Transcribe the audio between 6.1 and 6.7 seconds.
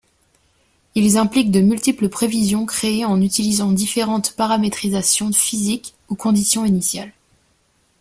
conditions